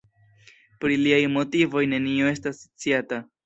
[0.85, 3.25] Pri liaj motivoj nenio estas sciata.